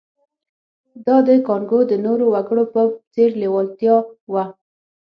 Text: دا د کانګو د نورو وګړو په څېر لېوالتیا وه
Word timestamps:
دا 1.05 1.17
د 1.27 1.29
کانګو 1.47 1.79
د 1.91 1.93
نورو 2.05 2.25
وګړو 2.33 2.63
په 2.73 2.81
څېر 3.13 3.29
لېوالتیا 3.41 3.95
وه 4.33 4.45